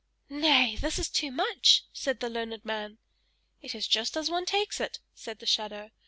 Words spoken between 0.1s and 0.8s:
"Nay,